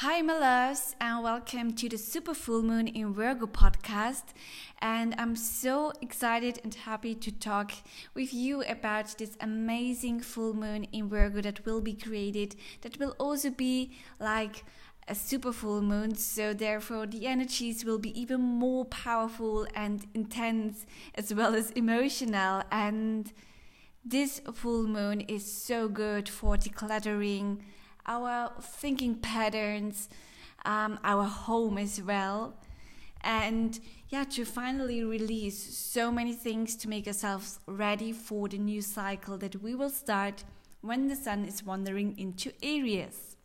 Hi, 0.00 0.20
my 0.20 0.38
loves, 0.38 0.94
and 1.00 1.24
welcome 1.24 1.72
to 1.72 1.88
the 1.88 1.96
Super 1.96 2.34
Full 2.34 2.62
Moon 2.62 2.86
in 2.86 3.14
Virgo 3.14 3.46
podcast. 3.46 4.24
And 4.80 5.14
I'm 5.16 5.34
so 5.34 5.90
excited 6.02 6.60
and 6.62 6.74
happy 6.74 7.14
to 7.14 7.32
talk 7.32 7.72
with 8.12 8.34
you 8.34 8.62
about 8.64 9.16
this 9.16 9.38
amazing 9.40 10.20
full 10.20 10.52
moon 10.52 10.84
in 10.92 11.08
Virgo 11.08 11.40
that 11.40 11.64
will 11.64 11.80
be 11.80 11.94
created, 11.94 12.56
that 12.82 12.98
will 12.98 13.14
also 13.18 13.48
be 13.48 13.92
like 14.20 14.66
a 15.08 15.14
super 15.14 15.50
full 15.50 15.80
moon. 15.80 16.14
So, 16.14 16.52
therefore, 16.52 17.06
the 17.06 17.26
energies 17.26 17.82
will 17.82 17.98
be 17.98 18.20
even 18.20 18.42
more 18.42 18.84
powerful 18.84 19.66
and 19.74 20.06
intense, 20.12 20.84
as 21.14 21.32
well 21.32 21.54
as 21.54 21.70
emotional. 21.70 22.64
And 22.70 23.32
this 24.04 24.42
full 24.52 24.86
moon 24.86 25.22
is 25.22 25.50
so 25.50 25.88
good 25.88 26.28
for 26.28 26.58
decluttering 26.58 27.60
our 28.06 28.52
thinking 28.60 29.16
patterns, 29.16 30.08
um, 30.64 30.98
our 31.04 31.24
home 31.24 31.78
as 31.78 32.00
well. 32.00 32.54
And 33.22 33.78
yeah, 34.08 34.24
to 34.24 34.44
finally 34.44 35.02
release 35.02 35.76
so 35.76 36.12
many 36.12 36.32
things 36.32 36.76
to 36.76 36.88
make 36.88 37.06
ourselves 37.06 37.58
ready 37.66 38.12
for 38.12 38.48
the 38.48 38.58
new 38.58 38.82
cycle 38.82 39.36
that 39.38 39.62
we 39.62 39.74
will 39.74 39.90
start 39.90 40.44
when 40.80 41.08
the 41.08 41.16
sun 41.16 41.44
is 41.44 41.64
wandering 41.64 42.16
into 42.18 42.52
Aries. 42.62 43.36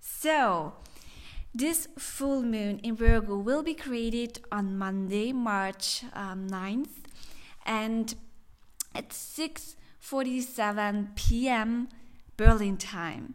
So, 0.00 0.74
this 1.54 1.88
full 1.98 2.42
moon 2.42 2.78
in 2.82 2.96
Virgo 2.96 3.36
will 3.36 3.62
be 3.62 3.74
created 3.74 4.40
on 4.52 4.78
Monday, 4.78 5.32
March 5.32 6.04
um, 6.12 6.48
9th, 6.48 7.04
and 7.64 8.14
at 8.94 9.10
6:47 9.10 11.16
p.m. 11.16 11.88
Berlin 12.36 12.76
time. 12.76 13.34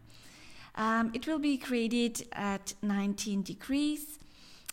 Um, 0.75 1.11
it 1.13 1.27
will 1.27 1.39
be 1.39 1.57
created 1.57 2.27
at 2.31 2.73
19 2.81 3.43
degrees 3.43 4.19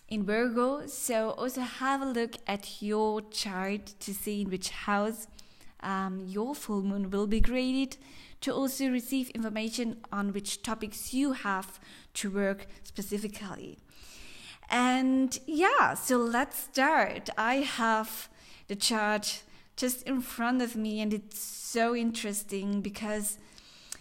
in 0.08 0.24
Virgo, 0.24 0.86
so 0.86 1.30
also 1.30 1.60
have 1.60 2.00
a 2.00 2.06
look 2.06 2.36
at 2.46 2.80
your 2.80 3.20
chart 3.30 3.94
to 4.00 4.14
see 4.14 4.42
in 4.42 4.50
which 4.50 4.70
house 4.70 5.26
um, 5.80 6.24
your 6.26 6.54
full 6.54 6.82
moon 6.82 7.10
will 7.10 7.26
be 7.26 7.40
created 7.40 7.96
to 8.40 8.52
also 8.52 8.88
receive 8.88 9.30
information 9.30 9.98
on 10.12 10.32
which 10.32 10.62
topics 10.62 11.12
you 11.12 11.32
have 11.32 11.80
to 12.14 12.30
work 12.30 12.66
specifically. 12.84 13.78
And 14.70 15.38
yeah, 15.46 15.94
so 15.94 16.18
let's 16.18 16.58
start. 16.58 17.30
I 17.36 17.56
have 17.56 18.28
the 18.68 18.76
chart 18.76 19.42
just 19.76 20.02
in 20.02 20.20
front 20.20 20.62
of 20.62 20.76
me, 20.76 21.00
and 21.00 21.12
it's 21.12 21.38
so 21.38 21.94
interesting 21.94 22.80
because 22.80 23.38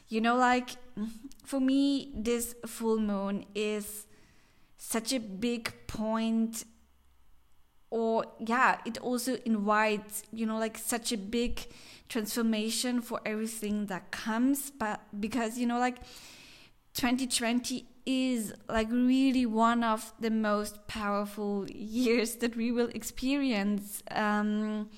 you 0.09 0.21
know, 0.21 0.35
like 0.35 0.71
for 1.45 1.59
me, 1.59 2.11
this 2.15 2.55
full 2.65 2.99
moon 2.99 3.45
is 3.55 4.05
such 4.77 5.13
a 5.13 5.19
big 5.19 5.73
point 5.87 6.63
or 7.89 8.25
yeah 8.39 8.77
it 8.85 8.97
also 8.97 9.37
invites 9.45 10.21
you 10.33 10.45
know 10.45 10.57
like 10.57 10.77
such 10.77 11.13
a 11.13 11.17
big 11.17 11.65
transformation 12.09 13.01
for 13.01 13.21
everything 13.25 13.85
that 13.85 14.11
comes 14.11 14.71
but 14.71 14.99
because 15.19 15.57
you 15.57 15.65
know 15.65 15.79
like 15.79 15.97
2020 16.93 17.85
is 18.05 18.53
like 18.67 18.89
really 18.89 19.45
one 19.45 19.83
of 19.83 20.13
the 20.19 20.31
most 20.31 20.87
powerful 20.87 21.69
years 21.69 22.37
that 22.37 22.55
we 22.55 22.71
will 22.71 22.89
experience. 22.89 24.01
Um 24.11 24.89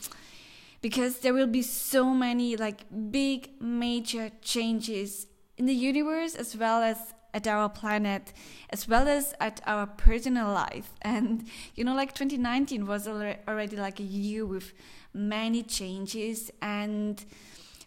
because 0.81 1.19
there 1.19 1.33
will 1.33 1.47
be 1.47 1.61
so 1.61 2.05
many 2.13 2.55
like 2.55 2.85
big 3.11 3.49
major 3.61 4.31
changes 4.41 5.27
in 5.57 5.65
the 5.65 5.73
universe 5.73 6.35
as 6.35 6.55
well 6.55 6.81
as 6.81 7.13
at 7.33 7.45
our 7.45 7.69
planet 7.69 8.33
as 8.71 8.87
well 8.87 9.07
as 9.07 9.35
at 9.39 9.61
our 9.65 9.85
personal 9.85 10.51
life. 10.51 10.91
And 11.01 11.47
you 11.75 11.83
know 11.83 11.95
like 11.95 12.13
2019 12.13 12.85
was 12.85 13.07
already 13.07 13.75
like 13.75 13.99
a 13.99 14.03
year 14.03 14.45
with 14.45 14.73
many 15.13 15.63
changes. 15.63 16.51
And 16.61 17.23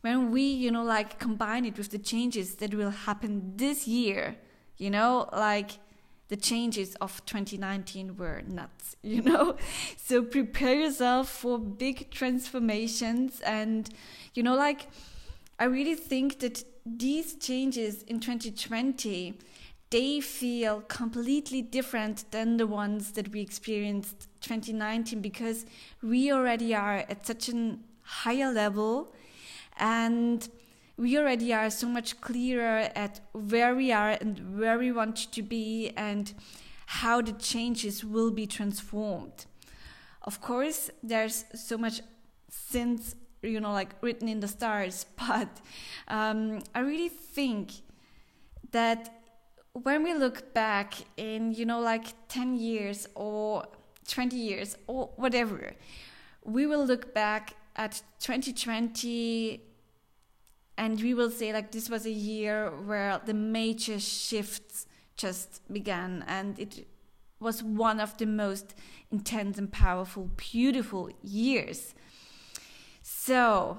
when 0.03 0.31
we 0.31 0.43
you 0.43 0.71
know 0.71 0.85
like 0.85 1.19
combine 1.19 1.65
it 1.65 1.79
with 1.79 1.91
the 1.91 1.99
changes 1.99 2.57
that 2.57 2.75
will 2.75 2.91
happen 2.91 3.53
this 3.57 3.87
year 3.87 4.37
you 4.77 4.91
know 4.91 5.29
like 5.33 5.71
the 6.33 6.37
changes 6.39 6.95
of 6.95 7.23
2019 7.27 8.17
were 8.17 8.41
nuts, 8.49 8.97
you 9.03 9.21
know? 9.21 9.55
So 9.99 10.23
prepare 10.23 10.75
yourself 10.75 11.29
for 11.29 11.59
big 11.59 12.11
transformations. 12.11 13.43
And, 13.43 13.91
you 14.33 14.43
know, 14.43 14.57
like, 14.57 14.89
I 15.59 15.65
really 15.65 15.95
think 15.95 16.41
that 16.41 16.65
these 16.87 17.35
changes 17.35 18.03
in 18.05 18.19
2020 18.19 19.39
they 19.91 20.21
feel 20.21 20.81
completely 20.81 21.61
different 21.61 22.25
than 22.31 22.57
the 22.57 22.67
ones 22.67 23.13
that 23.13 23.31
we 23.31 23.43
experienced 23.43 24.27
2019 24.41 25.21
because 25.21 25.67
we 26.03 26.33
already 26.33 26.75
are 26.75 27.05
at 27.11 27.27
such 27.27 27.51
a 27.51 27.77
higher 28.03 28.51
level 28.51 29.13
and 29.77 30.49
we 31.03 31.19
already 31.19 31.53
are 31.53 31.69
so 31.69 31.89
much 31.89 32.21
clearer 32.21 32.89
at 32.95 33.19
where 33.33 33.75
we 33.75 33.91
are 33.91 34.11
and 34.21 34.57
where 34.57 34.79
we 34.79 34.93
want 34.93 35.17
to 35.33 35.43
be 35.43 35.93
and 35.97 36.33
how 36.87 37.21
the 37.21 37.33
changes 37.33 38.05
will 38.05 38.31
be 38.31 38.47
transformed. 38.47 39.47
Of 40.23 40.41
course, 40.41 40.91
there's 41.03 41.45
so 41.57 41.77
much 41.77 42.03
since 42.49 43.17
you 43.43 43.59
know 43.59 43.73
like 43.73 43.97
written 44.01 44.29
in 44.29 44.39
the 44.39 44.47
stars, 44.47 45.05
but 45.29 45.49
um, 46.07 46.61
I 46.73 46.81
really 46.81 47.09
think 47.09 47.73
that 48.71 49.13
when 49.73 50.05
we 50.05 50.15
look 50.15 50.55
back 50.55 50.95
in 51.17 51.53
you 51.53 51.67
know 51.67 51.81
like 51.81 52.15
10 52.29 52.55
years 52.55 53.09
or 53.17 53.65
20 54.07 54.37
years 54.37 54.77
or 54.87 55.11
whatever, 55.17 55.73
we 56.45 56.65
will 56.67 56.87
look 56.87 57.13
back 57.13 57.55
at 57.75 58.03
2020 58.21 59.72
and 60.77 61.01
we 61.01 61.15
will 61.15 61.31
say 61.31 61.53
like 61.53 61.71
this 61.73 61.89
was 61.91 62.07
a 62.07 62.11
year 62.11 62.71
where 62.71 63.21
the 63.25 63.35
major 63.35 63.99
shifts 63.99 64.87
just 65.17 65.61
began 65.73 66.25
and 66.27 66.59
it 66.59 66.87
was 67.41 67.63
one 67.63 68.01
of 68.01 68.17
the 68.19 68.27
most 68.27 68.75
intense 69.11 69.59
and 69.59 69.73
powerful 69.73 70.31
beautiful 70.37 71.11
years. 71.23 71.95
So 73.03 73.79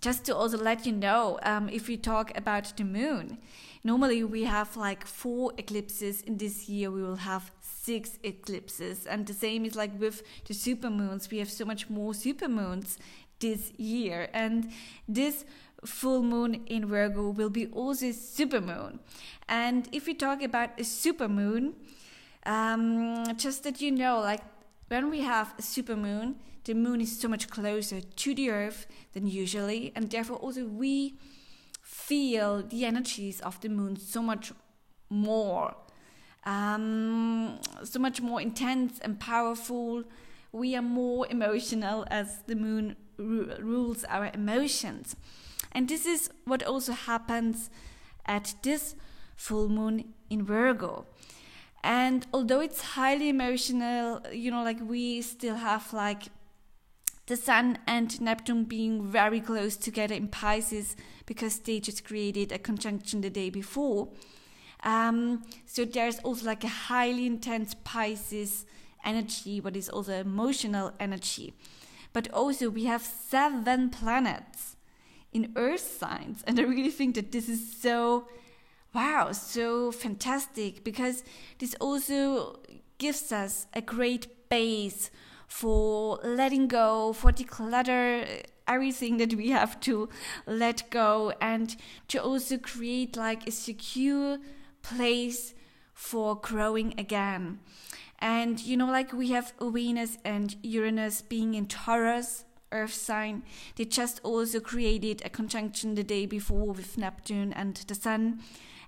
just 0.00 0.24
to 0.24 0.34
also 0.34 0.56
let 0.56 0.86
you 0.86 0.92
know 0.92 1.38
um, 1.42 1.68
if 1.68 1.88
we 1.88 1.96
talk 1.96 2.36
about 2.36 2.76
the 2.76 2.84
moon 2.84 3.38
normally 3.82 4.22
we 4.24 4.44
have 4.44 4.76
like 4.76 5.06
four 5.06 5.52
eclipses. 5.58 6.22
In 6.22 6.36
this 6.36 6.68
year 6.68 6.90
we 6.90 7.02
will 7.02 7.16
have 7.16 7.50
six 7.60 8.18
eclipses. 8.22 9.06
And 9.06 9.26
the 9.26 9.34
same 9.34 9.64
is 9.64 9.74
like 9.74 9.98
with 9.98 10.22
the 10.46 10.54
supermoons. 10.54 11.30
We 11.30 11.38
have 11.38 11.50
so 11.50 11.64
much 11.64 11.88
more 11.88 12.12
supermoons 12.12 12.98
this 13.38 13.72
year. 13.78 14.28
And 14.32 14.70
this 15.08 15.44
full 15.84 16.22
moon 16.22 16.62
in 16.66 16.86
Virgo 16.86 17.30
will 17.30 17.50
be 17.50 17.66
also 17.66 18.12
super 18.12 18.60
moon. 18.60 19.00
And 19.48 19.88
if 19.92 20.06
we 20.06 20.14
talk 20.14 20.42
about 20.42 20.78
a 20.78 20.84
super 20.84 21.28
moon, 21.28 21.74
um, 22.46 23.36
just 23.36 23.64
that 23.64 23.80
you 23.80 23.90
know, 23.90 24.20
like 24.20 24.42
when 24.88 25.10
we 25.10 25.20
have 25.20 25.54
a 25.58 25.62
super 25.62 25.96
moon, 25.96 26.36
the 26.64 26.74
moon 26.74 27.00
is 27.00 27.18
so 27.18 27.28
much 27.28 27.48
closer 27.48 28.00
to 28.00 28.34
the 28.34 28.50
earth 28.50 28.86
than 29.12 29.26
usually, 29.26 29.92
and 29.94 30.10
therefore 30.10 30.36
also 30.36 30.64
we 30.64 31.18
feel 31.82 32.62
the 32.62 32.84
energies 32.84 33.40
of 33.40 33.60
the 33.60 33.68
moon 33.68 33.96
so 33.96 34.22
much 34.22 34.52
more, 35.08 35.74
um, 36.44 37.58
so 37.82 37.98
much 37.98 38.20
more 38.20 38.40
intense 38.40 38.98
and 39.00 39.18
powerful. 39.18 40.04
We 40.52 40.76
are 40.76 40.82
more 40.82 41.26
emotional 41.30 42.06
as 42.10 42.42
the 42.46 42.56
moon 42.56 42.96
rules 43.16 44.04
our 44.04 44.30
emotions. 44.34 45.16
And 45.72 45.88
this 45.88 46.06
is 46.06 46.30
what 46.44 46.62
also 46.62 46.92
happens 46.92 47.70
at 48.26 48.54
this 48.62 48.94
full 49.36 49.68
moon 49.68 50.14
in 50.28 50.44
Virgo. 50.44 51.06
And 51.82 52.26
although 52.32 52.60
it's 52.60 52.82
highly 52.82 53.28
emotional, 53.28 54.20
you 54.32 54.50
know, 54.50 54.62
like 54.62 54.78
we 54.80 55.22
still 55.22 55.56
have 55.56 55.92
like 55.92 56.24
the 57.26 57.36
Sun 57.36 57.78
and 57.86 58.20
Neptune 58.20 58.64
being 58.64 59.06
very 59.06 59.40
close 59.40 59.76
together 59.76 60.14
in 60.14 60.28
Pisces 60.28 60.96
because 61.26 61.60
they 61.60 61.80
just 61.80 62.04
created 62.04 62.52
a 62.52 62.58
conjunction 62.58 63.20
the 63.20 63.30
day 63.30 63.50
before. 63.50 64.08
Um, 64.82 65.44
so 65.64 65.84
there's 65.84 66.18
also 66.20 66.46
like 66.46 66.64
a 66.64 66.68
highly 66.68 67.26
intense 67.26 67.74
Pisces 67.84 68.66
energy, 69.04 69.60
but 69.60 69.76
it's 69.76 69.88
also 69.88 70.12
emotional 70.12 70.92
energy. 70.98 71.54
But 72.12 72.30
also 72.32 72.68
we 72.68 72.84
have 72.84 73.02
seven 73.02 73.90
planets 73.90 74.69
in 75.32 75.52
earth 75.56 75.98
signs. 75.98 76.42
And 76.46 76.58
I 76.58 76.62
really 76.62 76.90
think 76.90 77.14
that 77.14 77.32
this 77.32 77.48
is 77.48 77.76
so, 77.76 78.28
wow, 78.94 79.32
so 79.32 79.92
fantastic 79.92 80.84
because 80.84 81.22
this 81.58 81.74
also 81.80 82.60
gives 82.98 83.32
us 83.32 83.66
a 83.72 83.80
great 83.80 84.48
base 84.48 85.10
for 85.46 86.18
letting 86.22 86.68
go, 86.68 87.12
for 87.12 87.32
declutter 87.32 88.42
everything 88.68 89.16
that 89.16 89.34
we 89.34 89.50
have 89.50 89.80
to 89.80 90.08
let 90.46 90.88
go, 90.90 91.32
and 91.40 91.76
to 92.06 92.22
also 92.22 92.56
create 92.56 93.16
like 93.16 93.48
a 93.48 93.50
secure 93.50 94.38
place 94.82 95.54
for 95.92 96.36
growing 96.36 96.94
again. 96.98 97.58
And 98.20 98.60
you 98.60 98.76
know, 98.76 98.86
like 98.86 99.12
we 99.12 99.30
have 99.30 99.52
Venus 99.60 100.18
and 100.24 100.54
Uranus 100.62 101.20
being 101.22 101.54
in 101.54 101.66
Taurus, 101.66 102.44
Earth 102.72 102.94
sign. 102.94 103.42
They 103.76 103.84
just 103.84 104.20
also 104.22 104.60
created 104.60 105.22
a 105.24 105.30
conjunction 105.30 105.94
the 105.94 106.04
day 106.04 106.26
before 106.26 106.72
with 106.72 106.98
Neptune 106.98 107.52
and 107.52 107.76
the 107.76 107.94
Sun. 107.94 108.40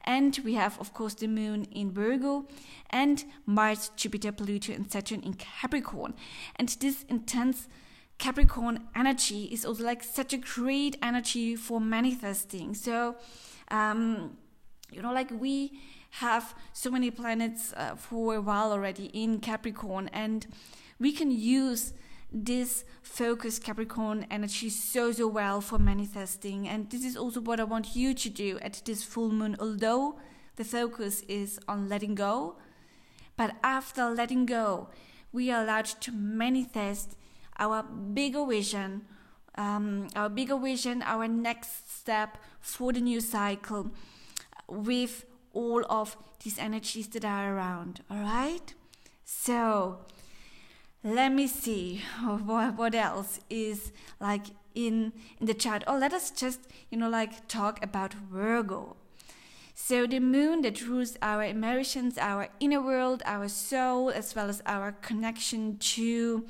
And 0.04 0.38
we 0.44 0.54
have, 0.54 0.80
of 0.80 0.92
course, 0.92 1.14
the 1.14 1.28
Moon 1.28 1.64
in 1.70 1.92
Virgo 1.92 2.46
and 2.90 3.24
Mars, 3.46 3.90
Jupiter, 3.96 4.32
Pluto, 4.32 4.72
and 4.72 4.90
Saturn 4.90 5.20
in 5.20 5.34
Capricorn. 5.34 6.14
And 6.56 6.68
this 6.68 7.04
intense 7.08 7.68
Capricorn 8.18 8.88
energy 8.94 9.44
is 9.44 9.64
also 9.64 9.84
like 9.84 10.02
such 10.02 10.32
a 10.32 10.36
great 10.36 10.96
energy 11.02 11.56
for 11.56 11.80
manifesting. 11.80 12.74
So, 12.74 13.16
um, 13.68 14.36
you 14.92 15.02
know, 15.02 15.12
like 15.12 15.30
we 15.30 15.80
have 16.10 16.54
so 16.72 16.90
many 16.90 17.10
planets 17.10 17.72
uh, 17.76 17.96
for 17.96 18.36
a 18.36 18.40
while 18.40 18.70
already 18.70 19.06
in 19.06 19.40
Capricorn, 19.40 20.08
and 20.12 20.46
we 21.00 21.10
can 21.12 21.30
use 21.30 21.94
this 22.32 22.84
focus 23.02 23.58
Capricorn 23.58 24.26
energy 24.30 24.70
so 24.70 25.12
so 25.12 25.26
well 25.26 25.60
for 25.60 25.78
manifesting. 25.78 26.68
And 26.68 26.90
this 26.90 27.04
is 27.04 27.16
also 27.16 27.40
what 27.40 27.60
I 27.60 27.64
want 27.64 27.94
you 27.94 28.14
to 28.14 28.28
do 28.30 28.58
at 28.60 28.82
this 28.84 29.04
full 29.04 29.30
moon 29.30 29.56
although 29.60 30.18
the 30.56 30.64
focus 30.64 31.22
is 31.22 31.58
on 31.68 31.88
letting 31.88 32.14
go. 32.14 32.56
But 33.36 33.56
after 33.62 34.10
letting 34.10 34.46
go 34.46 34.88
we 35.32 35.50
are 35.50 35.62
allowed 35.62 35.86
to 35.86 36.12
manifest 36.12 37.16
our 37.58 37.82
bigger 37.82 38.46
vision 38.46 39.06
um, 39.56 40.08
our 40.16 40.30
bigger 40.30 40.58
vision 40.58 41.02
our 41.02 41.28
next 41.28 42.00
step 42.00 42.38
for 42.60 42.92
the 42.92 43.00
new 43.00 43.20
cycle 43.20 43.90
with 44.66 45.26
all 45.52 45.84
of 45.90 46.16
these 46.42 46.58
energies 46.58 47.08
that 47.08 47.24
are 47.24 47.54
around. 47.54 48.02
All 48.10 48.18
right? 48.18 48.74
So 49.24 50.00
let 51.04 51.32
me 51.32 51.46
see 51.46 52.02
what, 52.22 52.76
what 52.76 52.94
else 52.94 53.40
is 53.50 53.92
like 54.20 54.46
in 54.74 55.12
in 55.40 55.46
the 55.46 55.54
chart. 55.54 55.84
Oh 55.86 55.96
let 55.96 56.12
us 56.12 56.30
just 56.30 56.60
you 56.90 56.98
know 56.98 57.08
like 57.08 57.48
talk 57.48 57.82
about 57.82 58.14
virgo. 58.14 58.96
So 59.74 60.06
the 60.06 60.20
moon 60.20 60.62
that 60.62 60.86
rules 60.86 61.16
our 61.22 61.42
emotions 61.42 62.18
our 62.18 62.48
inner 62.60 62.80
world 62.80 63.22
our 63.26 63.48
soul 63.48 64.10
as 64.10 64.34
well 64.34 64.48
as 64.48 64.62
our 64.66 64.92
connection 64.92 65.78
to 65.78 66.46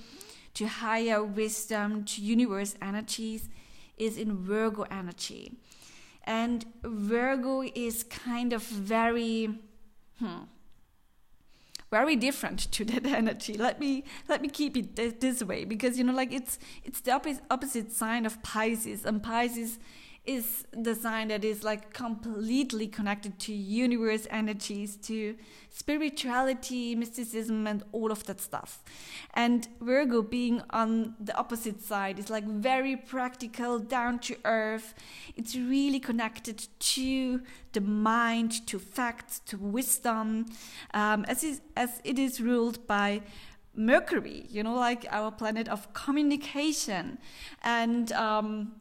to 0.54 0.66
higher 0.66 1.24
wisdom 1.24 2.04
to 2.04 2.20
universe 2.20 2.74
energies 2.82 3.48
is 3.96 4.18
in 4.18 4.36
virgo 4.36 4.82
energy. 4.90 5.52
And 6.24 6.64
virgo 6.82 7.62
is 7.74 8.04
kind 8.04 8.52
of 8.52 8.62
very 8.62 9.58
hmm, 10.18 10.44
very 11.92 12.16
different 12.16 12.58
to 12.76 12.84
that 12.86 13.06
energy. 13.06 13.54
Let 13.56 13.78
me 13.78 14.02
let 14.28 14.42
me 14.42 14.48
keep 14.48 14.76
it 14.76 14.96
th- 14.96 15.20
this 15.20 15.44
way 15.44 15.64
because 15.64 15.96
you 15.98 16.04
know 16.04 16.14
like 16.14 16.32
it's 16.32 16.58
it's 16.82 17.00
the 17.02 17.12
opposite, 17.12 17.44
opposite 17.50 17.92
sign 17.92 18.26
of 18.26 18.42
Pisces 18.42 19.04
and 19.04 19.22
Pisces 19.22 19.78
is 20.24 20.64
the 20.72 20.94
sign 20.94 21.28
that 21.28 21.44
is 21.44 21.64
like 21.64 21.92
completely 21.92 22.86
connected 22.86 23.40
to 23.40 23.52
universe 23.52 24.28
energies, 24.30 24.96
to 24.96 25.36
spirituality, 25.68 26.94
mysticism, 26.94 27.66
and 27.66 27.82
all 27.90 28.12
of 28.12 28.24
that 28.26 28.40
stuff. 28.40 28.84
And 29.34 29.66
Virgo, 29.80 30.22
being 30.22 30.62
on 30.70 31.16
the 31.18 31.36
opposite 31.36 31.82
side, 31.82 32.20
is 32.20 32.30
like 32.30 32.44
very 32.44 32.96
practical, 32.96 33.80
down 33.80 34.20
to 34.20 34.36
earth. 34.44 34.94
It's 35.34 35.56
really 35.56 35.98
connected 35.98 36.68
to 36.78 37.42
the 37.72 37.80
mind, 37.80 38.64
to 38.68 38.78
facts, 38.78 39.40
to 39.46 39.58
wisdom, 39.58 40.46
um, 40.94 41.24
as, 41.26 41.42
is, 41.42 41.62
as 41.76 42.00
it 42.04 42.18
is 42.18 42.40
ruled 42.40 42.86
by. 42.86 43.22
Mercury, 43.74 44.44
you 44.50 44.62
know, 44.62 44.74
like 44.74 45.06
our 45.08 45.30
planet 45.30 45.66
of 45.66 45.94
communication. 45.94 47.16
And 47.62 48.12
um, 48.12 48.72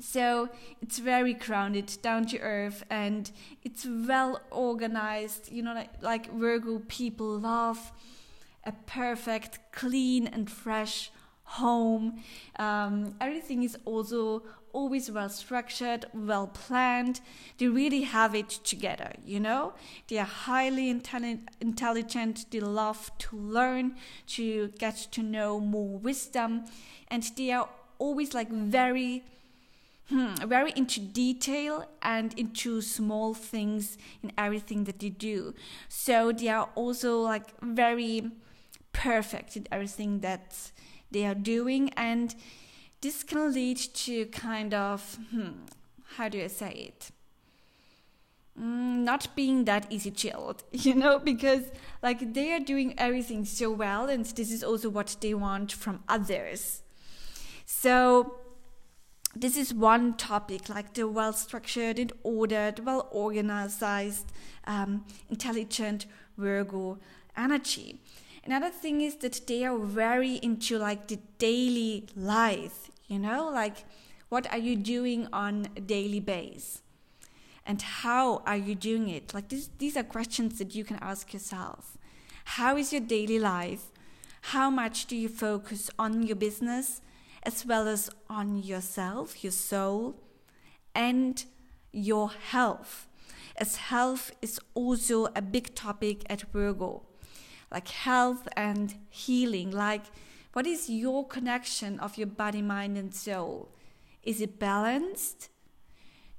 so 0.00 0.48
it's 0.80 0.98
very 0.98 1.34
grounded, 1.34 1.98
down 2.02 2.26
to 2.26 2.38
earth, 2.38 2.84
and 2.90 3.30
it's 3.62 3.86
well 3.86 4.40
organized. 4.50 5.52
You 5.52 5.62
know, 5.62 5.74
like, 5.74 6.02
like 6.02 6.32
Virgo 6.32 6.82
people 6.88 7.38
love 7.38 7.92
a 8.64 8.72
perfect, 8.72 9.58
clean, 9.72 10.26
and 10.26 10.50
fresh 10.50 11.10
home. 11.44 12.22
Um, 12.58 13.14
everything 13.20 13.62
is 13.62 13.76
also 13.84 14.42
always 14.72 15.10
well 15.10 15.28
structured, 15.28 16.06
well 16.14 16.46
planned. 16.46 17.20
They 17.58 17.66
really 17.66 18.02
have 18.02 18.34
it 18.34 18.48
together, 18.48 19.12
you 19.24 19.40
know? 19.40 19.72
They 20.08 20.18
are 20.18 20.24
highly 20.24 20.88
intelligent, 20.88 22.46
they 22.50 22.60
love 22.60 23.10
to 23.18 23.36
learn, 23.36 23.96
to 24.28 24.68
get 24.78 24.96
to 25.12 25.22
know 25.22 25.58
more 25.58 25.98
wisdom, 25.98 26.66
and 27.08 27.24
they 27.36 27.50
are 27.50 27.68
always 27.98 28.32
like 28.32 28.50
very 28.50 29.24
hmm, 30.10 30.34
very 30.46 30.72
into 30.76 31.00
detail 31.00 31.86
and 32.02 32.38
into 32.38 32.80
small 32.82 33.32
things 33.32 33.96
in 34.22 34.32
everything 34.36 34.84
that 34.84 34.98
they 34.98 35.08
do. 35.08 35.54
So 35.88 36.32
they 36.32 36.48
are 36.48 36.68
also 36.74 37.20
like 37.20 37.58
very 37.62 38.30
perfect 38.92 39.56
in 39.56 39.66
everything 39.70 40.20
that 40.20 40.72
they 41.10 41.24
are 41.24 41.34
doing, 41.34 41.90
and 41.96 42.34
this 43.00 43.22
can 43.22 43.52
lead 43.52 43.78
to 43.78 44.26
kind 44.26 44.74
of 44.74 45.18
hmm, 45.30 45.50
how 46.16 46.28
do 46.28 46.42
I 46.42 46.48
say 46.48 46.72
it? 46.72 47.10
Mm, 48.58 49.04
not 49.04 49.28
being 49.36 49.64
that 49.64 49.86
easy 49.90 50.10
chilled, 50.10 50.64
you 50.72 50.94
know, 50.94 51.18
because 51.18 51.70
like 52.02 52.34
they 52.34 52.52
are 52.52 52.60
doing 52.60 52.94
everything 52.98 53.44
so 53.44 53.70
well, 53.70 54.08
and 54.08 54.24
this 54.26 54.50
is 54.50 54.64
also 54.64 54.88
what 54.88 55.16
they 55.20 55.34
want 55.34 55.72
from 55.72 56.02
others. 56.08 56.82
So 57.64 58.40
this 59.34 59.56
is 59.56 59.72
one 59.72 60.16
topic, 60.16 60.68
like 60.68 60.94
the 60.94 61.06
well 61.06 61.32
structured 61.32 61.98
and 61.98 62.12
ordered, 62.22 62.84
well 62.84 63.08
organized, 63.10 63.82
um, 64.64 65.04
intelligent 65.28 66.06
Virgo 66.36 66.98
energy. 67.36 68.00
Another 68.44 68.70
thing 68.70 69.00
is 69.00 69.16
that 69.16 69.46
they 69.46 69.64
are 69.64 69.78
very 69.78 70.36
into 70.36 70.78
like 70.78 71.08
the 71.08 71.18
daily 71.38 72.08
life, 72.16 72.90
you 73.06 73.18
know, 73.18 73.50
like 73.50 73.84
what 74.30 74.50
are 74.52 74.58
you 74.58 74.76
doing 74.76 75.28
on 75.32 75.68
a 75.76 75.80
daily 75.80 76.20
base? 76.20 76.82
And 77.66 77.82
how 77.82 78.38
are 78.46 78.56
you 78.56 78.74
doing 78.74 79.08
it? 79.08 79.34
Like 79.34 79.48
this, 79.48 79.68
these 79.78 79.96
are 79.96 80.02
questions 80.02 80.58
that 80.58 80.74
you 80.74 80.84
can 80.84 80.98
ask 81.00 81.32
yourself. 81.32 81.98
How 82.44 82.76
is 82.76 82.92
your 82.92 83.02
daily 83.02 83.38
life? 83.38 83.92
How 84.42 84.70
much 84.70 85.06
do 85.06 85.14
you 85.14 85.28
focus 85.28 85.90
on 85.98 86.22
your 86.22 86.36
business? 86.36 87.00
As 87.42 87.64
well 87.64 87.88
as 87.88 88.10
on 88.28 88.62
yourself, 88.62 89.42
your 89.42 89.52
soul, 89.52 90.16
and 90.94 91.44
your 91.92 92.30
health. 92.30 93.08
As 93.56 93.76
health 93.76 94.32
is 94.40 94.60
also 94.74 95.26
a 95.34 95.42
big 95.42 95.74
topic 95.74 96.22
at 96.28 96.42
Virgo, 96.52 97.02
like 97.70 97.88
health 97.88 98.48
and 98.56 98.94
healing. 99.08 99.70
Like, 99.70 100.04
what 100.52 100.66
is 100.66 100.90
your 100.90 101.26
connection 101.26 102.00
of 102.00 102.16
your 102.16 102.26
body, 102.26 102.62
mind, 102.62 102.96
and 102.96 103.14
soul? 103.14 103.68
Is 104.22 104.40
it 104.40 104.58
balanced? 104.58 105.48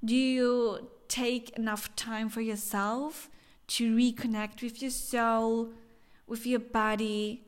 Do 0.04 0.16
you 0.16 0.90
take 1.08 1.52
enough 1.52 1.96
time 1.96 2.30
for 2.30 2.42
yourself 2.42 3.30
to 3.68 3.96
reconnect 3.96 4.62
with 4.62 4.82
your 4.82 4.92
soul, 4.92 5.70
with 6.28 6.46
your 6.46 6.60
body, 6.60 7.44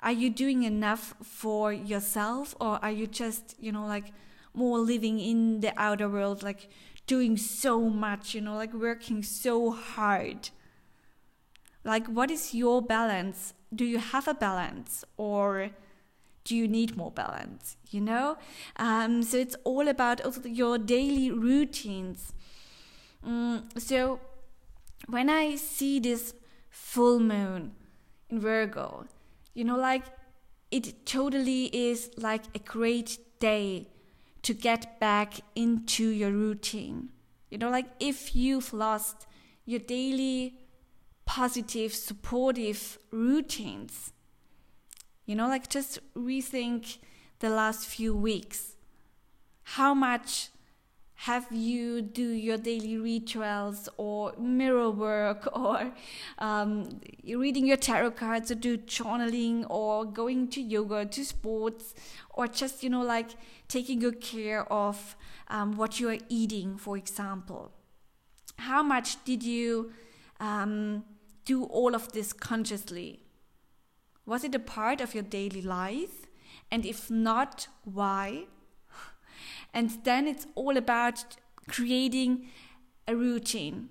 are 0.00 0.12
you 0.12 0.30
doing 0.30 0.62
enough 0.62 1.14
for 1.22 1.72
yourself 1.72 2.54
or 2.60 2.78
are 2.84 2.90
you 2.90 3.06
just 3.06 3.54
you 3.58 3.72
know 3.72 3.86
like 3.86 4.12
more 4.54 4.78
living 4.78 5.18
in 5.18 5.60
the 5.60 5.72
outer 5.76 6.08
world 6.08 6.42
like 6.42 6.68
doing 7.06 7.36
so 7.36 7.80
much 7.88 8.34
you 8.34 8.40
know 8.40 8.56
like 8.56 8.72
working 8.72 9.22
so 9.22 9.70
hard? 9.70 10.50
Like 11.84 12.06
what 12.06 12.30
is 12.30 12.54
your 12.54 12.82
balance? 12.82 13.54
Do 13.74 13.84
you 13.84 13.98
have 13.98 14.26
a 14.28 14.34
balance 14.34 15.04
or 15.16 15.70
do 16.44 16.56
you 16.56 16.68
need 16.68 16.96
more 16.96 17.10
balance 17.10 17.76
you 17.90 18.00
know? 18.00 18.36
Um, 18.76 19.22
so 19.22 19.36
it's 19.38 19.56
all 19.64 19.88
about 19.88 20.20
also 20.20 20.42
your 20.44 20.78
daily 20.78 21.30
routines. 21.30 22.32
Mm, 23.26 23.80
so 23.80 24.20
when 25.06 25.30
i 25.30 25.54
see 25.56 26.00
this 26.00 26.34
full 26.68 27.20
moon 27.20 27.72
in 28.28 28.40
virgo 28.40 29.06
you 29.56 29.64
know, 29.64 29.78
like 29.78 30.04
it 30.70 31.06
totally 31.06 31.74
is 31.74 32.10
like 32.18 32.42
a 32.54 32.58
great 32.58 33.18
day 33.40 33.88
to 34.42 34.52
get 34.52 35.00
back 35.00 35.40
into 35.54 36.08
your 36.08 36.30
routine. 36.30 37.08
You 37.48 37.56
know, 37.56 37.70
like 37.70 37.86
if 37.98 38.36
you've 38.36 38.74
lost 38.74 39.26
your 39.64 39.80
daily 39.80 40.58
positive, 41.24 41.94
supportive 41.94 42.98
routines, 43.10 44.12
you 45.24 45.34
know, 45.34 45.48
like 45.48 45.70
just 45.70 46.00
rethink 46.14 46.98
the 47.38 47.48
last 47.48 47.86
few 47.86 48.14
weeks. 48.14 48.76
How 49.62 49.94
much 49.94 50.50
have 51.20 51.50
you 51.50 52.02
do 52.02 52.28
your 52.28 52.58
daily 52.58 52.98
rituals 52.98 53.88
or 53.96 54.34
mirror 54.38 54.90
work 54.90 55.48
or 55.56 55.92
um, 56.38 57.00
reading 57.24 57.66
your 57.66 57.78
tarot 57.78 58.10
cards 58.12 58.50
or 58.50 58.54
do 58.54 58.76
journaling 58.76 59.68
or 59.70 60.04
going 60.04 60.48
to 60.48 60.60
yoga 60.60 61.06
to 61.06 61.24
sports 61.24 61.94
or 62.30 62.46
just 62.46 62.82
you 62.82 62.90
know 62.90 63.02
like 63.02 63.30
taking 63.66 63.98
good 63.98 64.20
care 64.20 64.70
of 64.70 65.16
um, 65.48 65.76
what 65.76 65.98
you 65.98 66.08
are 66.08 66.18
eating 66.28 66.76
for 66.76 66.96
example? 66.96 67.72
How 68.58 68.82
much 68.82 69.22
did 69.24 69.42
you 69.42 69.92
um, 70.38 71.04
do 71.44 71.64
all 71.64 71.94
of 71.94 72.12
this 72.12 72.32
consciously? 72.32 73.20
Was 74.26 74.44
it 74.44 74.54
a 74.54 74.58
part 74.58 75.00
of 75.00 75.14
your 75.14 75.22
daily 75.22 75.62
life? 75.62 76.26
And 76.70 76.84
if 76.84 77.10
not 77.10 77.68
why 77.84 78.46
and 79.76 79.90
then 80.04 80.26
it's 80.26 80.46
all 80.54 80.78
about 80.78 81.36
creating 81.68 82.46
a 83.06 83.14
routine, 83.14 83.90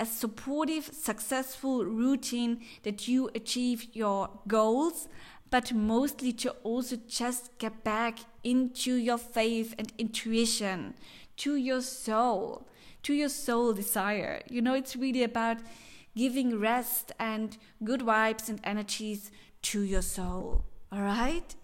a 0.00 0.04
supportive, 0.04 0.90
successful 0.92 1.84
routine 1.84 2.60
that 2.82 3.06
you 3.06 3.30
achieve 3.32 3.86
your 3.92 4.30
goals, 4.48 5.08
but 5.48 5.72
mostly 5.72 6.32
to 6.32 6.50
also 6.64 6.96
just 7.06 7.56
get 7.58 7.84
back 7.84 8.18
into 8.42 8.94
your 8.94 9.16
faith 9.16 9.76
and 9.78 9.92
intuition, 9.96 10.94
to 11.36 11.54
your 11.54 11.82
soul, 11.82 12.66
to 13.04 13.14
your 13.14 13.28
soul 13.28 13.72
desire. 13.74 14.42
You 14.50 14.60
know, 14.60 14.74
it's 14.74 14.96
really 14.96 15.22
about 15.22 15.58
giving 16.16 16.58
rest 16.58 17.12
and 17.20 17.56
good 17.84 18.00
vibes 18.00 18.48
and 18.48 18.58
energies 18.64 19.30
to 19.70 19.82
your 19.82 20.02
soul. 20.02 20.64
All 20.90 21.02
right? 21.02 21.54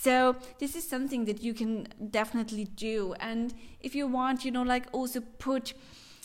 So 0.00 0.36
this 0.58 0.74
is 0.74 0.88
something 0.88 1.26
that 1.26 1.42
you 1.42 1.54
can 1.54 1.86
definitely 2.10 2.64
do. 2.64 3.14
And 3.20 3.54
if 3.80 3.94
you 3.94 4.06
want, 4.08 4.44
you 4.44 4.50
know, 4.50 4.62
like 4.62 4.86
also 4.90 5.20
put 5.38 5.74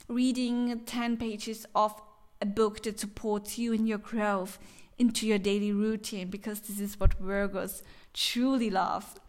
reading 0.08 0.82
10 0.86 1.18
pages 1.18 1.66
of 1.76 2.02
a 2.42 2.46
book 2.46 2.82
that 2.84 3.00
supports 3.00 3.58
you 3.58 3.74
in 3.74 3.86
your 3.86 3.98
growth 4.00 4.58
into 4.98 5.28
your 5.28 5.38
daily 5.38 5.72
routine 5.72 6.30
because 6.30 6.62
this 6.62 6.80
is 6.80 7.00
what 7.00 7.22
Virgos 7.22 7.84
truly 8.14 8.72
love. 8.72 9.20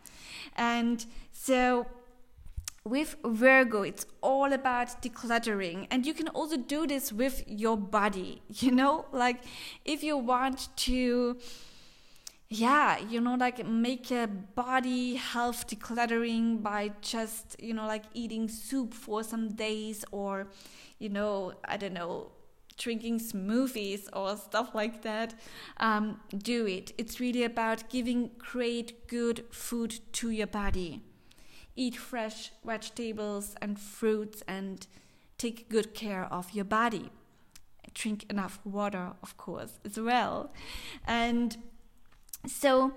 And 0.57 1.05
so 1.33 1.87
with 2.85 3.17
Virgo, 3.25 3.83
it's 3.83 4.07
all 4.23 4.53
about 4.53 5.03
decluttering, 5.03 5.87
and 5.91 6.07
you 6.07 6.15
can 6.15 6.29
also 6.29 6.57
do 6.57 6.87
this 6.87 7.13
with 7.13 7.45
your 7.47 7.77
body. 7.77 8.41
You 8.61 8.71
know, 8.71 9.07
like 9.13 9.45
if 9.85 10.03
you 10.03 10.17
want 10.17 10.69
to 10.77 11.37
yeah 12.51 12.99
you 12.99 13.21
know 13.21 13.35
like 13.35 13.67
make 13.67 14.11
a 14.11 14.27
body 14.27 15.17
health 15.17 15.67
decluttering 15.67 16.63
by 16.63 16.91
just 17.03 17.55
you 17.61 17.75
know 17.75 17.87
like 17.87 18.05
eating 18.15 18.49
soup 18.49 18.95
for 18.95 19.23
some 19.23 19.51
days 19.53 20.05
or 20.13 20.47
you 20.99 21.11
know 21.11 21.53
i 21.67 21.77
don't 21.77 21.93
know 21.93 22.31
drinking 22.79 23.19
smoothies 23.19 24.09
or 24.13 24.37
stuff 24.37 24.75
like 24.75 25.03
that. 25.03 25.35
Um, 25.79 26.21
do 26.37 26.67
it. 26.67 26.93
It's 26.97 27.21
really 27.21 27.43
about 27.43 27.91
giving 27.91 28.31
great 28.39 29.09
good 29.09 29.45
food 29.51 30.01
to 30.13 30.31
your 30.31 30.47
body. 30.47 31.03
Eat 31.77 31.97
fresh 31.97 32.53
vegetables 32.65 33.55
and 33.61 33.79
fruits 33.79 34.43
and 34.49 34.87
take 35.37 35.69
good 35.69 35.95
care 35.95 36.25
of 36.25 36.53
your 36.53 36.65
body. 36.65 37.11
Drink 37.95 38.25
enough 38.31 38.61
water 38.65 39.13
of 39.23 39.37
course 39.37 39.79
as 39.85 39.99
well. 39.99 40.53
And 41.07 41.57
so 42.47 42.93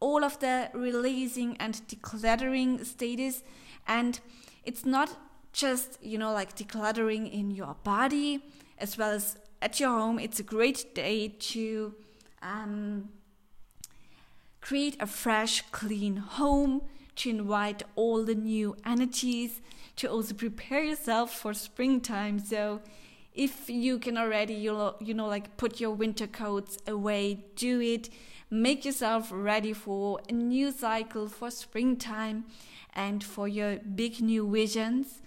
all 0.00 0.24
of 0.24 0.38
the 0.40 0.70
releasing 0.74 1.56
and 1.56 1.74
decluttering 1.88 2.84
status 2.84 3.42
and 3.86 4.20
it's 4.64 4.84
not 4.84 5.16
just 5.52 5.98
you 6.02 6.18
know 6.18 6.32
like 6.32 6.56
decluttering 6.56 7.30
in 7.32 7.50
your 7.50 7.74
body 7.82 8.42
as 8.78 8.96
well 8.96 9.10
as 9.10 9.36
at 9.60 9.80
your 9.80 9.90
home. 9.90 10.18
It's 10.18 10.40
a 10.40 10.42
great 10.42 10.94
day 10.94 11.28
to 11.28 11.94
um, 12.42 13.08
create 14.60 14.96
a 15.00 15.06
fresh 15.06 15.62
clean 15.72 16.16
home 16.16 16.82
to 17.16 17.30
invite 17.30 17.82
all 17.96 18.24
the 18.24 18.34
new 18.34 18.76
energies 18.84 19.60
to 19.96 20.08
also 20.08 20.34
prepare 20.34 20.84
yourself 20.84 21.32
for 21.32 21.52
springtime. 21.52 22.38
So 22.38 22.80
if 23.34 23.68
you 23.68 23.98
can 23.98 24.16
already 24.16 24.54
you 24.54 24.94
you 25.00 25.14
know 25.14 25.26
like 25.26 25.56
put 25.56 25.80
your 25.80 25.90
winter 25.90 26.26
coats 26.26 26.78
away 26.86 27.44
do 27.54 27.80
it 27.80 28.08
Make 28.50 28.84
yourself 28.84 29.30
ready 29.30 29.72
for 29.72 30.20
a 30.28 30.32
new 30.32 30.72
cycle 30.72 31.28
for 31.28 31.50
springtime 31.50 32.44
and 32.94 33.22
for 33.22 33.46
your 33.46 33.76
big 33.76 34.20
new 34.20 34.50
visions. 34.50 35.20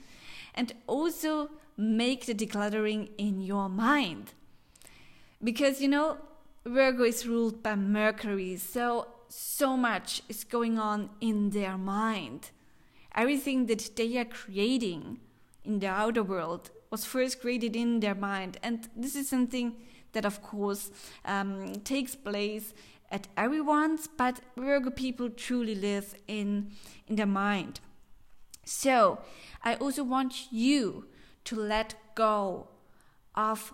And 0.55 0.73
also 0.87 1.49
make 1.77 2.25
the 2.25 2.33
decluttering 2.33 3.09
in 3.17 3.41
your 3.41 3.69
mind. 3.69 4.33
Because 5.43 5.81
you 5.81 5.87
know, 5.87 6.17
Virgo 6.65 7.03
is 7.03 7.27
ruled 7.27 7.63
by 7.63 7.75
Mercury, 7.75 8.57
so 8.57 9.07
so 9.27 9.77
much 9.77 10.21
is 10.27 10.43
going 10.43 10.77
on 10.77 11.09
in 11.21 11.51
their 11.51 11.77
mind. 11.77 12.51
Everything 13.15 13.65
that 13.67 13.95
they 13.95 14.17
are 14.17 14.25
creating 14.25 15.19
in 15.63 15.79
the 15.79 15.87
outer 15.87 16.23
world 16.23 16.69
was 16.89 17.05
first 17.05 17.39
created 17.39 17.75
in 17.75 18.01
their 18.01 18.15
mind, 18.15 18.57
and 18.61 18.89
this 18.95 19.15
is 19.15 19.29
something 19.29 19.73
that, 20.11 20.25
of 20.25 20.41
course, 20.43 20.91
um, 21.23 21.75
takes 21.85 22.15
place 22.15 22.73
at 23.11 23.27
everyone's, 23.35 24.07
but 24.07 24.39
Virgo 24.57 24.89
people 24.89 25.29
truly 25.29 25.75
live 25.75 26.15
in, 26.27 26.71
in 27.07 27.17
their 27.17 27.25
mind. 27.25 27.81
So, 28.63 29.19
I 29.63 29.75
also 29.75 30.03
want 30.03 30.51
you 30.51 31.05
to 31.43 31.55
let 31.55 31.95
go 32.15 32.69
of 33.35 33.73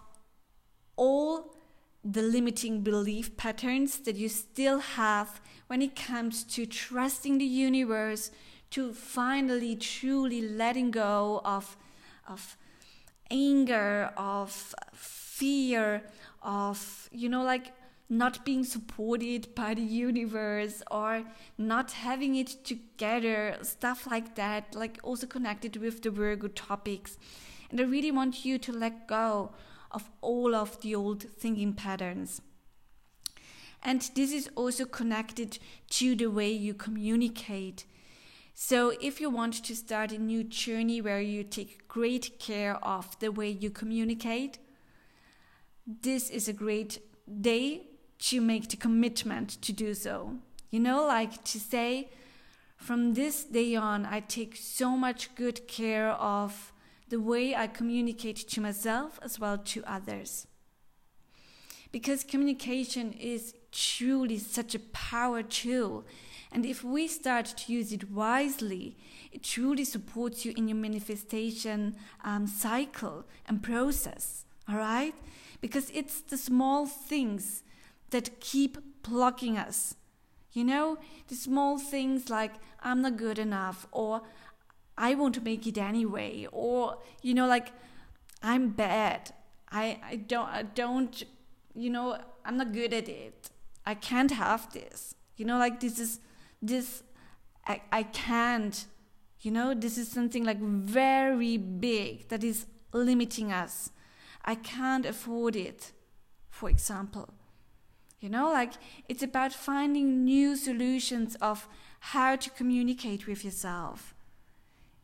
all 0.96 1.56
the 2.04 2.22
limiting 2.22 2.82
belief 2.82 3.36
patterns 3.38 4.00
that 4.00 4.16
you 4.16 4.30
still 4.30 4.80
have 4.80 5.42
when 5.68 5.82
it 5.82 5.96
comes 5.96 6.44
to 6.44 6.66
trusting 6.66 7.38
the 7.38 7.46
universe, 7.46 8.32
to 8.72 8.94
finally 8.94 9.76
truly 9.76 10.42
letting 10.42 10.92
go 10.92 11.42
of, 11.44 11.78
of 12.28 12.58
anger, 13.30 14.12
of 14.18 14.74
fear, 14.94 16.02
of, 16.42 17.10
you 17.12 17.30
know, 17.30 17.44
like 17.44 17.74
not 18.10 18.46
being 18.46 18.64
supported 18.64 19.54
by 19.54 19.74
the 19.74 19.82
universe 19.82 20.82
or 20.90 21.24
not 21.58 21.92
having 21.92 22.36
it 22.36 22.64
together, 22.64 23.58
stuff 23.62 24.08
like 24.08 24.36
that, 24.36 24.74
like 24.74 25.00
also 25.04 25.28
connected 25.28 25.76
with 25.78 26.02
the 26.02 26.10
Virgo 26.10 26.48
topics. 26.48 27.18
And 27.70 27.82
I 27.82 27.84
really 27.84 28.12
want 28.12 28.46
you 28.46 28.58
to 28.60 28.72
let 28.72 29.08
go 29.08 29.52
of 29.92 30.10
all 30.22 30.56
of 30.56 30.80
the 30.82 30.96
old 30.96 31.24
thinking 31.24 31.74
patterns. 31.74 32.42
And 33.84 34.02
this 34.16 34.32
is 34.32 34.50
also 34.56 34.86
connected 34.86 35.60
to 35.92 36.16
the 36.16 36.28
way 36.28 36.50
you 36.52 36.74
communicate. 36.74 37.86
So, 38.54 38.94
if 39.00 39.22
you 39.22 39.30
want 39.30 39.64
to 39.66 39.76
start 39.76 40.12
a 40.12 40.18
new 40.18 40.44
journey 40.44 41.00
where 41.00 41.22
you 41.22 41.44
take 41.44 41.88
great 41.88 42.40
care 42.40 42.84
of 42.84 43.20
the 43.20 43.32
way 43.32 43.50
you 43.50 43.70
communicate, 43.70 44.58
this 45.86 46.32
is 46.32 46.48
a 46.48 46.54
great 46.54 47.00
day 47.42 47.84
to 48.20 48.42
make 48.42 48.70
the 48.70 48.78
commitment 48.78 49.62
to 49.62 49.72
do 49.72 49.94
so. 49.94 50.36
You 50.72 50.80
know, 50.80 51.06
like 51.06 51.44
to 51.46 51.60
say, 51.60 52.10
from 52.76 53.14
this 53.14 53.44
day 53.44 53.76
on, 53.76 54.06
I 54.06 54.20
take 54.20 54.56
so 54.56 54.92
much 54.92 55.34
good 55.36 55.68
care 55.68 56.10
of 56.12 56.72
the 57.10 57.20
way 57.20 57.56
I 57.56 57.68
communicate 57.68 58.38
to 58.50 58.62
myself 58.62 59.20
as 59.22 59.40
well 59.40 59.58
to 59.58 59.84
others. 59.86 60.48
Because 61.92 62.24
communication 62.24 63.14
is 63.14 63.54
truly 63.72 64.38
such 64.38 64.76
a 64.76 64.80
power 64.80 65.42
tool. 65.42 66.06
And 66.52 66.66
if 66.66 66.84
we 66.84 67.08
start 67.08 67.46
to 67.46 67.74
use 67.74 67.92
it 67.92 68.12
wisely, 68.12 68.98
it 69.32 69.44
truly 69.44 69.86
supports 69.86 70.46
you 70.46 70.54
in 70.56 70.68
your 70.68 70.78
manifestation 70.78 71.96
um, 72.24 72.46
cycle 72.48 73.26
and 73.48 73.64
process. 73.64 74.46
All 74.70 74.78
right? 74.78 75.16
Because 75.62 75.90
it's 75.94 76.22
the 76.22 76.38
small 76.38 76.86
things 76.86 77.64
that 78.10 78.40
keep 78.40 78.78
plucking 79.04 79.58
us. 79.58 79.96
You 80.52 80.64
know, 80.64 80.98
the 81.28 81.36
small 81.36 81.78
things 81.78 82.30
like 82.30 82.54
I'm 82.82 83.02
not 83.02 83.18
good 83.18 83.38
enough 83.38 83.88
or 83.92 84.22
I 84.98 85.14
won't 85.14 85.44
make 85.44 85.68
it 85.68 85.78
anyway 85.78 86.48
or 86.52 86.98
you 87.22 87.34
know 87.34 87.48
like 87.48 87.72
I'm 88.42 88.70
bad. 88.70 89.32
I 89.72 90.00
I 90.04 90.16
don't 90.16 90.50
I 90.50 90.64
don't 90.64 91.24
you 91.76 91.90
know, 91.90 92.18
I'm 92.44 92.58
not 92.58 92.74
good 92.74 92.94
at 92.94 93.08
it. 93.08 93.50
I 93.86 93.94
can't 93.94 94.32
have 94.32 94.74
this. 94.74 95.16
You 95.36 95.46
know 95.46 95.58
like 95.58 95.80
this 95.80 96.00
is 96.00 96.20
this 96.62 97.04
I 97.68 97.82
I 97.92 98.04
can't. 98.04 98.86
You 99.40 99.52
know, 99.52 99.76
this 99.76 100.00
is 100.00 100.10
something 100.10 100.44
like 100.44 100.60
very 100.60 101.58
big 101.58 102.28
that 102.30 102.44
is 102.44 102.66
limiting 102.92 103.52
us. 103.52 103.92
I 104.44 104.56
can't 104.56 105.06
afford 105.06 105.56
it, 105.56 105.92
for 106.50 106.70
example. 106.70 107.37
You 108.20 108.30
know, 108.30 108.52
like 108.52 108.74
it's 109.08 109.24
about 109.24 109.54
finding 109.54 110.24
new 110.24 110.56
solutions 110.56 111.36
of 111.36 111.68
how 112.00 112.36
to 112.36 112.50
communicate 112.50 113.28
with 113.28 113.46
yourself 113.46 114.16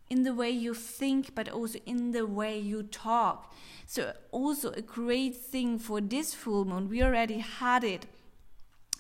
in 0.09 0.23
the 0.23 0.33
way 0.33 0.49
you 0.51 0.73
think, 0.73 1.33
but 1.33 1.49
also 1.49 1.79
in 1.85 2.11
the 2.11 2.25
way 2.25 2.59
you 2.59 2.83
talk. 2.83 3.53
So, 3.85 4.13
also 4.31 4.71
a 4.71 4.81
great 4.81 5.35
thing 5.35 5.79
for 5.79 6.01
this 6.01 6.33
full 6.33 6.65
moon, 6.65 6.89
we 6.89 7.01
already 7.03 7.39
had 7.39 7.83
it 7.83 8.05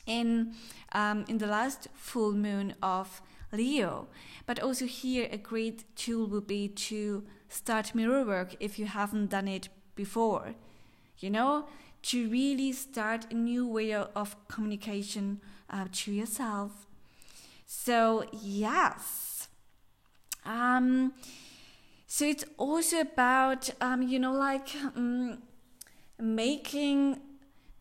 in, 0.05 0.53
um, 0.91 1.25
in 1.27 1.37
the 1.37 1.47
last 1.47 1.87
full 1.93 2.33
moon 2.33 2.75
of 2.81 3.21
Leo. 3.51 4.07
But 4.45 4.59
also, 4.59 4.85
here, 4.85 5.27
a 5.31 5.37
great 5.37 5.83
tool 5.95 6.27
would 6.27 6.47
be 6.47 6.67
to 6.67 7.23
start 7.49 7.93
mirror 7.93 8.25
work 8.25 8.55
if 8.59 8.79
you 8.79 8.85
haven't 8.85 9.29
done 9.29 9.47
it 9.47 9.69
before. 9.95 10.55
You 11.19 11.29
know, 11.29 11.67
to 12.03 12.29
really 12.29 12.71
start 12.71 13.31
a 13.31 13.35
new 13.35 13.67
way 13.67 13.93
of 13.93 14.35
communication 14.47 15.41
uh, 15.69 15.85
to 15.91 16.11
yourself. 16.11 16.85
So, 17.65 18.25
yes. 18.31 19.47
Um, 20.45 21.13
so 22.05 22.25
it's 22.25 22.45
also 22.57 22.99
about, 22.99 23.69
um, 23.81 24.03
you 24.03 24.19
know, 24.19 24.33
like 24.33 24.75
um, 24.95 25.41
making 26.19 27.19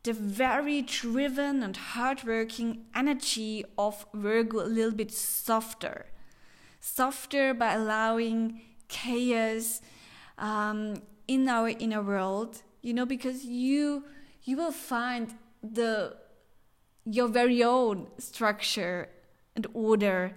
the 0.05 0.13
very 0.13 0.83
driven 0.83 1.63
and 1.63 1.77
hardworking 1.77 2.87
energy 2.95 3.65
of 3.77 4.07
Virgo 4.15 4.61
a 4.61 4.67
little 4.67 4.93
bit 4.93 5.13
softer. 5.13 6.07
Softer 6.81 7.55
by 7.55 7.75
allowing 7.75 8.61
chaos 8.89 9.81
um, 10.39 11.03
in 11.29 11.49
our 11.49 11.69
inner 11.69 12.03
world, 12.03 12.63
you 12.83 12.93
know, 12.93 13.07
because 13.07 13.45
you 13.45 14.05
you 14.45 14.57
will 14.57 14.73
find 14.73 15.35
the 15.63 16.17
your 17.05 17.29
very 17.29 17.63
own 17.63 18.09
structure 18.19 19.09
and 19.57 19.67
order 19.73 20.37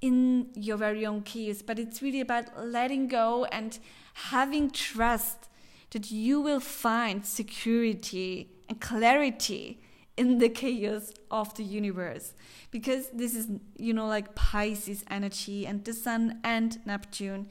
in 0.00 0.48
your 0.54 0.76
very 0.76 1.06
own 1.06 1.22
keys. 1.22 1.62
But 1.62 1.78
it's 1.78 2.02
really 2.02 2.20
about 2.20 2.66
letting 2.66 3.08
go 3.08 3.44
and 3.46 3.78
having 4.14 4.70
trust 4.70 5.48
that 5.90 6.10
you 6.10 6.40
will 6.40 6.60
find 6.60 7.24
security 7.24 8.50
and 8.68 8.80
clarity 8.80 9.80
in 10.16 10.38
the 10.38 10.48
chaos 10.48 11.12
of 11.30 11.54
the 11.54 11.62
universe 11.62 12.34
because 12.70 13.08
this 13.10 13.34
is 13.34 13.48
you 13.78 13.94
know 13.94 14.06
like 14.06 14.34
pisces 14.34 15.04
energy 15.10 15.66
and 15.66 15.84
the 15.84 15.92
sun 15.94 16.38
and 16.44 16.84
neptune 16.84 17.48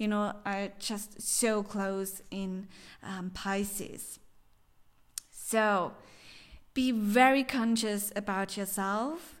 you 0.00 0.08
know 0.08 0.32
are 0.44 0.68
just 0.78 1.20
so 1.20 1.62
close 1.62 2.22
in 2.30 2.66
um, 3.02 3.30
pisces 3.30 4.18
so 5.30 5.92
be 6.74 6.92
very 6.92 7.42
conscious 7.42 8.12
about 8.14 8.56
yourself. 8.56 9.40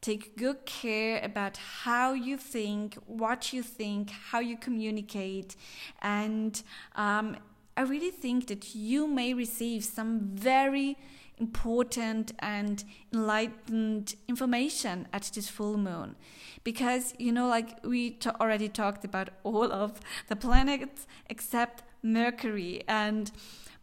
Take 0.00 0.38
good 0.38 0.64
care 0.64 1.20
about 1.22 1.58
how 1.84 2.14
you 2.14 2.38
think, 2.38 2.94
what 3.06 3.52
you 3.52 3.62
think, 3.62 4.10
how 4.10 4.40
you 4.40 4.56
communicate. 4.56 5.56
And 6.00 6.62
um, 6.96 7.36
I 7.76 7.82
really 7.82 8.10
think 8.10 8.46
that 8.46 8.74
you 8.74 9.06
may 9.06 9.34
receive 9.34 9.84
some 9.84 10.20
very 10.32 10.96
important 11.40 12.32
and 12.38 12.84
enlightened 13.12 14.14
information 14.28 15.08
at 15.12 15.30
this 15.34 15.48
full 15.48 15.76
moon. 15.76 16.16
Because 16.62 17.14
you 17.18 17.32
know 17.32 17.48
like 17.48 17.84
we 17.84 18.18
already 18.40 18.68
talked 18.68 19.04
about 19.04 19.30
all 19.42 19.72
of 19.72 20.00
the 20.28 20.36
planets 20.36 21.06
except 21.28 21.82
mercury 22.02 22.82
and 22.86 23.32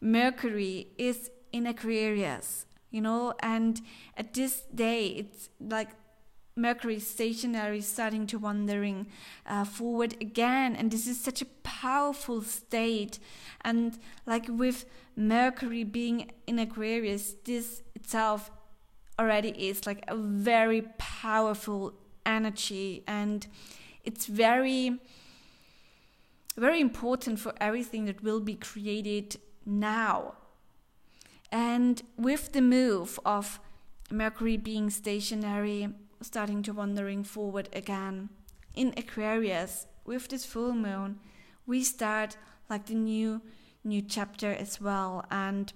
mercury 0.02 0.88
is 0.98 1.30
in 1.52 1.66
aquarius 1.66 2.66
you 2.92 3.02
know 3.02 3.34
and 3.40 3.82
at 4.16 4.34
this 4.34 4.64
day 4.74 5.08
it's 5.08 5.50
like 5.60 5.90
mercury 6.58 7.00
stationary 7.00 7.82
starting 7.82 8.28
to 8.28 8.40
wandering 8.40 9.08
uh, 9.46 9.64
forward 9.64 10.16
again. 10.20 10.76
And 10.76 10.92
this 10.92 11.08
is 11.08 11.20
such 11.20 11.42
a 11.42 11.46
powerful 11.64 12.42
state. 12.42 13.20
And 13.62 13.98
like 14.26 14.46
with 14.50 14.86
mercury 15.16 15.84
being 15.84 16.32
in 16.46 16.60
aquarius 16.60 17.36
this 17.46 17.82
itself 17.96 18.52
already 19.20 19.50
is 19.50 19.86
like 19.86 20.04
a 20.08 20.16
very 20.16 20.82
powerful 20.98 21.94
energy. 22.26 23.04
And 23.08 23.48
it's 24.04 24.26
very 24.26 25.00
very 26.58 26.82
important 26.82 27.40
for 27.40 27.54
everything 27.62 28.06
that 28.06 28.24
will 28.24 28.40
be 28.40 28.56
created 28.56 29.38
now. 29.64 30.34
And 31.52 32.02
with 32.18 32.52
the 32.52 32.62
move 32.62 33.20
of 33.24 33.60
Mercury 34.12 34.58
being 34.58 34.90
stationary, 34.90 35.90
starting 36.22 36.64
to 36.64 36.74
wandering 36.74 37.24
forward 37.24 37.70
again. 37.74 38.30
In 38.76 38.94
Aquarius, 38.98 39.88
with 40.06 40.28
this 40.28 40.46
full 40.46 40.74
moon, 40.74 41.20
we 41.66 41.84
start 41.84 42.38
like 42.70 42.86
the 42.86 42.96
new 42.96 43.42
new 43.84 44.02
chapter 44.02 44.52
as 44.52 44.82
well 44.82 45.26
and 45.32 45.72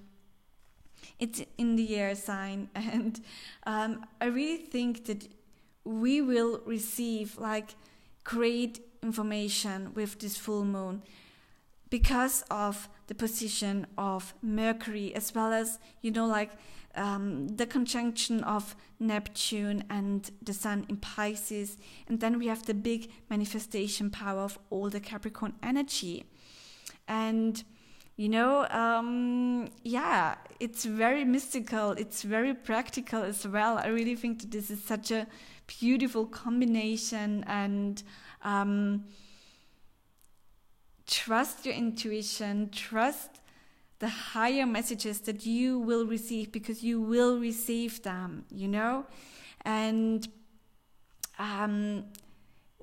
it's 1.19 1.41
in 1.57 1.75
the 1.75 1.95
air 1.95 2.15
sign. 2.15 2.69
And 2.75 3.21
um, 3.65 4.05
i 4.19 4.25
really 4.25 4.57
think 4.57 5.05
that 5.05 5.27
we 5.83 6.21
will 6.21 6.61
receive 6.65 7.37
like 7.37 7.75
great 8.23 8.79
information 9.01 9.93
with 9.95 10.19
this 10.19 10.37
full 10.37 10.65
moon 10.65 11.01
because 11.89 12.43
of 12.51 12.87
the 13.11 13.15
position 13.15 13.85
of 13.97 14.33
Mercury, 14.41 15.13
as 15.13 15.35
well 15.35 15.51
as, 15.51 15.79
you 16.01 16.11
know, 16.11 16.25
like 16.25 16.51
um, 16.95 17.49
the 17.49 17.65
conjunction 17.65 18.41
of 18.45 18.73
Neptune 19.01 19.83
and 19.89 20.31
the 20.41 20.53
Sun 20.53 20.85
in 20.87 20.95
Pisces. 20.95 21.77
And 22.07 22.21
then 22.21 22.39
we 22.39 22.47
have 22.47 22.65
the 22.65 22.73
big 22.73 23.11
manifestation 23.29 24.11
power 24.11 24.39
of 24.39 24.57
all 24.69 24.89
the 24.89 25.01
Capricorn 25.01 25.55
energy. 25.61 26.23
And, 27.05 27.61
you 28.15 28.29
know, 28.29 28.65
um, 28.69 29.67
yeah, 29.83 30.35
it's 30.61 30.85
very 30.85 31.25
mystical, 31.25 31.91
it's 31.91 32.23
very 32.23 32.53
practical 32.53 33.23
as 33.23 33.45
well. 33.45 33.77
I 33.77 33.87
really 33.87 34.15
think 34.15 34.39
that 34.39 34.51
this 34.51 34.71
is 34.71 34.81
such 34.81 35.11
a 35.11 35.27
beautiful 35.67 36.25
combination 36.27 37.43
and. 37.45 38.01
Um, 38.41 39.03
trust 41.11 41.65
your 41.65 41.75
intuition, 41.75 42.69
trust 42.71 43.41
the 43.99 44.07
higher 44.07 44.65
messages 44.65 45.19
that 45.21 45.45
you 45.45 45.77
will 45.77 46.07
receive 46.07 46.51
because 46.51 46.81
you 46.83 46.99
will 46.99 47.37
receive 47.37 48.01
them, 48.01 48.45
you 48.49 48.67
know? 48.67 49.05
And 49.63 50.27
um, 51.37 52.05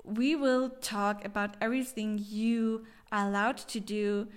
we 0.03 0.35
will 0.35 0.69
talk 0.69 1.25
about 1.25 1.57
everything 1.59 2.23
you 2.29 2.85
are 3.11 3.27
allowed 3.27 3.57
to 3.57 3.79
do, 3.79 4.27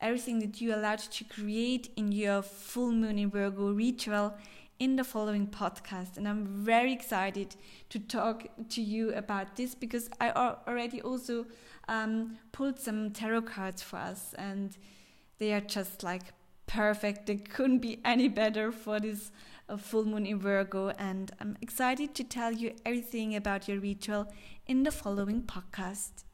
everything 0.00 0.38
that 0.38 0.60
you 0.60 0.72
are 0.72 0.78
allowed 0.78 1.00
to 1.00 1.24
create 1.24 1.90
in 1.96 2.12
your 2.12 2.42
full 2.42 2.92
moon 2.92 3.18
in 3.18 3.28
Virgo 3.28 3.72
ritual 3.72 4.34
in 4.78 4.96
the 4.96 5.04
following 5.04 5.46
podcast. 5.46 6.16
And 6.16 6.26
I'm 6.28 6.46
very 6.46 6.92
excited 6.92 7.56
to 7.90 7.98
talk 7.98 8.46
to 8.70 8.80
you 8.80 9.12
about 9.12 9.56
this 9.56 9.74
because 9.74 10.08
I 10.20 10.30
already 10.30 11.02
also 11.02 11.46
um, 11.88 12.38
pulled 12.52 12.78
some 12.78 13.10
tarot 13.10 13.42
cards 13.42 13.82
for 13.82 13.96
us, 13.96 14.34
and 14.38 14.76
they 15.38 15.52
are 15.52 15.60
just 15.60 16.02
like 16.02 16.22
perfect. 16.66 17.26
They 17.26 17.36
couldn't 17.36 17.78
be 17.78 18.00
any 18.04 18.28
better 18.28 18.72
for 18.72 19.00
this 19.00 19.30
uh, 19.68 19.76
full 19.76 20.04
moon 20.04 20.26
in 20.26 20.38
Virgo, 20.38 20.90
and 20.90 21.30
I'm 21.40 21.56
excited 21.60 22.14
to 22.14 22.24
tell 22.24 22.52
you 22.52 22.74
everything 22.84 23.34
about 23.34 23.68
your 23.68 23.80
ritual 23.80 24.32
in 24.66 24.82
the 24.82 24.92
following 24.92 25.42
podcast. 25.42 26.24